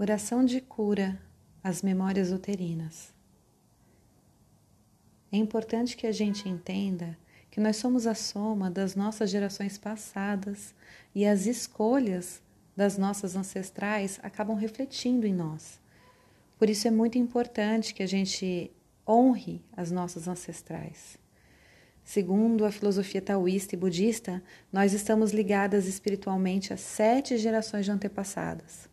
[0.00, 1.20] Oração de cura
[1.60, 3.12] às memórias uterinas.
[5.32, 7.18] É importante que a gente entenda
[7.50, 10.72] que nós somos a soma das nossas gerações passadas
[11.12, 12.40] e as escolhas
[12.76, 15.80] das nossas ancestrais acabam refletindo em nós.
[16.56, 18.70] Por isso é muito importante que a gente
[19.04, 21.18] honre as nossas ancestrais.
[22.04, 24.40] Segundo a filosofia taoísta e budista,
[24.72, 28.87] nós estamos ligadas espiritualmente a sete gerações de antepassadas.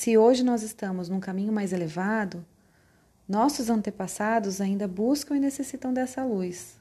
[0.00, 2.42] Se hoje nós estamos num caminho mais elevado,
[3.28, 6.80] nossos antepassados ainda buscam e necessitam dessa luz.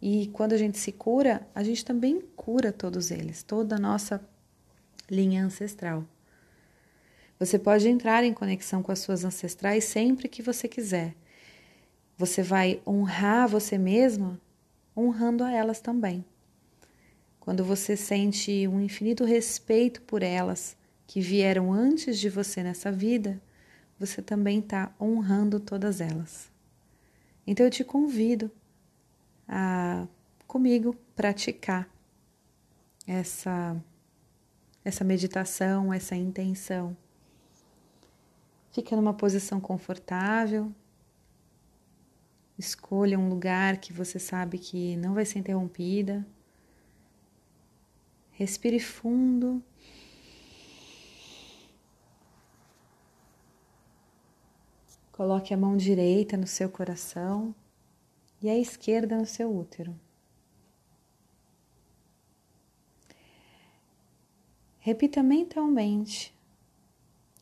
[0.00, 4.18] E quando a gente se cura, a gente também cura todos eles, toda a nossa
[5.10, 6.06] linha ancestral.
[7.38, 11.14] Você pode entrar em conexão com as suas ancestrais sempre que você quiser.
[12.16, 14.40] Você vai honrar você mesma
[14.96, 16.24] honrando a elas também.
[17.38, 20.74] Quando você sente um infinito respeito por elas,
[21.14, 23.40] que vieram antes de você nessa vida,
[24.00, 26.50] você também está honrando todas elas.
[27.46, 28.50] Então eu te convido
[29.46, 30.08] a
[30.44, 31.88] comigo praticar
[33.06, 33.80] essa
[34.84, 36.96] essa meditação, essa intenção.
[38.72, 40.74] Fica numa posição confortável.
[42.58, 46.26] Escolha um lugar que você sabe que não vai ser interrompida.
[48.32, 49.62] Respire fundo.
[55.14, 57.54] Coloque a mão direita no seu coração
[58.42, 59.94] e a esquerda no seu útero.
[64.80, 66.34] Repita mentalmente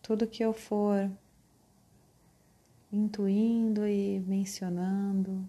[0.02, 1.10] tudo que eu for
[2.92, 5.48] intuindo e mencionando,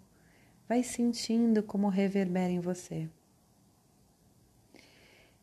[0.66, 3.10] vai sentindo como reverbera em você.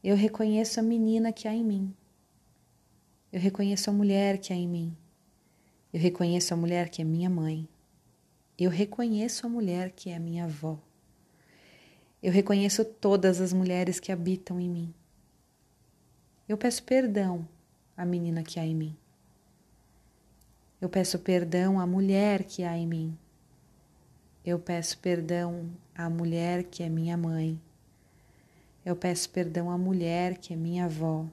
[0.02, 1.94] Eu reconheço a menina que há em mim.
[3.30, 4.96] Eu reconheço a mulher que há em mim.
[5.92, 7.68] Eu reconheço a mulher que é minha mãe.
[8.58, 10.78] Eu reconheço a mulher que é minha avó.
[12.22, 14.94] Eu reconheço todas as mulheres que habitam em mim.
[16.48, 17.48] Eu peço perdão
[17.96, 18.96] à menina que há em mim.
[20.80, 23.18] Eu peço perdão à mulher que há em mim.
[24.44, 27.60] Eu peço perdão à mulher que é minha mãe.
[28.84, 31.26] Eu peço perdão à mulher que é minha avó.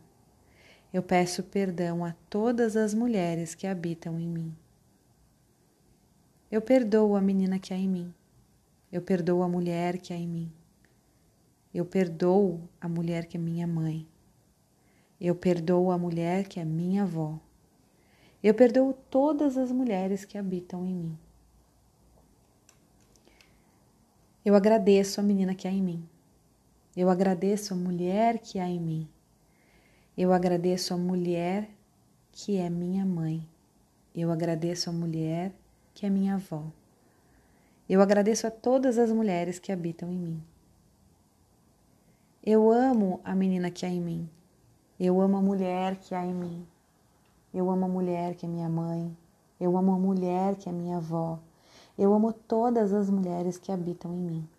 [0.97, 4.51] Eu peço perdão a todas as mulheres que habitam em mim.
[6.49, 8.11] Eu perdoo a menina que há em mim.
[8.91, 10.51] Eu perdoo a mulher que há em mim.
[11.71, 14.07] Eu perdoo a mulher que é minha mãe.
[15.21, 17.39] Eu perdoo a mulher que é minha avó.
[18.41, 21.17] Eu perdoo todas as mulheres que habitam em mim.
[24.43, 26.09] Eu agradeço a menina que há em mim.
[26.95, 29.07] Eu agradeço a mulher que há em mim.
[30.17, 31.69] Eu agradeço a mulher
[32.31, 33.47] que é minha mãe.
[34.15, 35.53] Eu agradeço a mulher
[35.93, 36.63] que é minha avó.
[37.87, 40.43] Eu agradeço a todas as mulheres que habitam em mim.
[42.43, 44.27] Eu amo a menina que há em mim.
[44.99, 46.65] Eu amo a mulher que há em mim.
[47.53, 49.15] Eu amo a mulher que é minha mãe.
[49.59, 51.37] Eu amo a mulher que é minha avó.
[51.95, 54.49] Eu amo todas as mulheres que habitam em mim.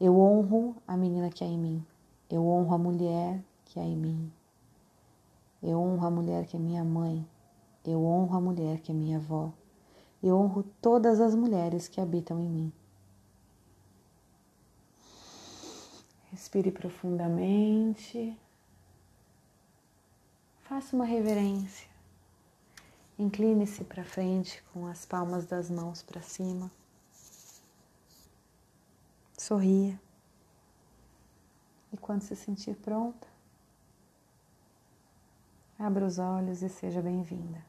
[0.00, 1.84] Eu honro a menina que há em mim.
[2.30, 4.32] Eu honro a mulher que há em mim.
[5.62, 7.26] Eu honro a mulher que é minha mãe.
[7.84, 9.52] Eu honro a mulher que é minha avó.
[10.22, 12.72] Eu honro todas as mulheres que habitam em mim.
[16.30, 18.36] Respire profundamente.
[20.62, 21.88] Faça uma reverência.
[23.18, 26.70] Incline-se para frente com as palmas das mãos para cima.
[29.36, 30.00] Sorria.
[31.92, 33.26] E quando se sentir pronta,
[35.78, 37.64] abra os olhos e seja bem-vinda.